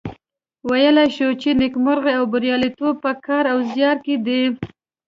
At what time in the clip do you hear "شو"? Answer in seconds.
1.15-1.29